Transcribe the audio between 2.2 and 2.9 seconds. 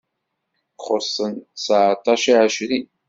i ɛecrin.